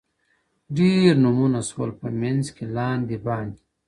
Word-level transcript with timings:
ډېر 0.77 1.11
نومونه 1.23 1.59
سول 1.69 1.89
په 1.99 2.07
منځ 2.21 2.45
کي 2.55 2.65
لاندي 2.75 3.17
باندي، 3.25 3.61